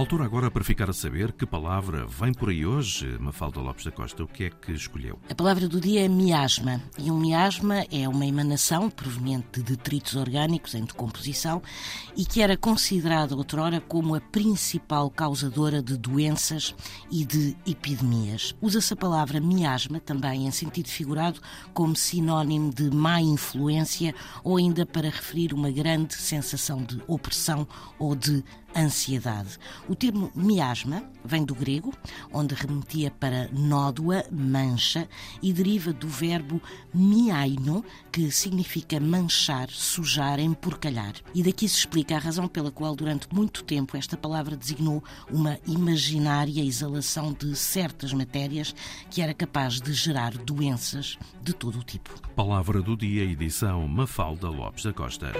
Altura 0.00 0.24
agora 0.24 0.50
para 0.50 0.64
ficar 0.64 0.88
a 0.88 0.94
saber 0.94 1.30
que 1.30 1.44
palavra 1.44 2.06
vem 2.06 2.32
por 2.32 2.48
aí 2.48 2.64
hoje, 2.64 3.18
Mafalda 3.18 3.60
Lopes 3.60 3.84
da 3.84 3.90
Costa. 3.90 4.24
O 4.24 4.26
que 4.26 4.44
é 4.44 4.50
que 4.50 4.72
escolheu? 4.72 5.18
A 5.28 5.34
palavra 5.34 5.68
do 5.68 5.78
dia 5.78 6.06
é 6.06 6.08
miasma. 6.08 6.80
E 6.96 7.10
um 7.10 7.18
miasma 7.20 7.84
é 7.92 8.08
uma 8.08 8.24
emanação 8.24 8.88
proveniente 8.88 9.60
de 9.60 9.62
detritos 9.62 10.16
orgânicos 10.16 10.74
em 10.74 10.84
decomposição 10.84 11.60
e 12.16 12.24
que 12.24 12.40
era 12.40 12.56
considerada 12.56 13.36
outrora 13.36 13.78
como 13.78 14.14
a 14.14 14.22
principal 14.22 15.10
causadora 15.10 15.82
de 15.82 15.98
doenças 15.98 16.74
e 17.10 17.22
de 17.22 17.54
epidemias. 17.66 18.56
Usa-se 18.58 18.94
a 18.94 18.96
palavra 18.96 19.38
miasma 19.38 20.00
também 20.00 20.46
em 20.46 20.50
sentido 20.50 20.88
figurado 20.88 21.42
como 21.74 21.94
sinónimo 21.94 22.72
de 22.72 22.90
má 22.90 23.20
influência 23.20 24.14
ou 24.42 24.56
ainda 24.56 24.86
para 24.86 25.10
referir 25.10 25.52
uma 25.52 25.70
grande 25.70 26.14
sensação 26.14 26.82
de 26.82 27.02
opressão 27.06 27.68
ou 27.98 28.16
de 28.16 28.42
ansiedade. 28.80 29.58
O 29.88 29.94
termo 29.94 30.30
miasma 30.34 31.02
vem 31.24 31.44
do 31.44 31.54
grego, 31.54 31.92
onde 32.32 32.54
remetia 32.54 33.10
para 33.10 33.48
nódoa, 33.52 34.24
mancha, 34.30 35.08
e 35.42 35.52
deriva 35.52 35.92
do 35.92 36.08
verbo 36.08 36.60
miaino, 36.92 37.84
que 38.10 38.30
significa 38.30 38.98
manchar, 38.98 39.68
sujar, 39.70 40.40
emporcalhar. 40.40 41.14
E 41.34 41.42
daqui 41.42 41.68
se 41.68 41.78
explica 41.78 42.16
a 42.16 42.18
razão 42.18 42.48
pela 42.48 42.70
qual, 42.70 42.94
durante 42.96 43.28
muito 43.32 43.62
tempo, 43.64 43.96
esta 43.96 44.16
palavra 44.16 44.56
designou 44.56 45.02
uma 45.30 45.58
imaginária 45.66 46.64
exalação 46.64 47.32
de 47.32 47.54
certas 47.56 48.12
matérias 48.12 48.74
que 49.10 49.22
era 49.22 49.34
capaz 49.34 49.80
de 49.80 49.92
gerar 49.92 50.36
doenças 50.36 51.18
de 51.42 51.52
todo 51.52 51.78
o 51.78 51.84
tipo. 51.84 52.10
Palavra 52.34 52.82
do 52.82 52.96
dia, 52.96 53.24
edição 53.24 53.86
Mafalda 53.86 54.48
Lopes 54.48 54.84
da 54.84 54.92
Costa. 54.92 55.32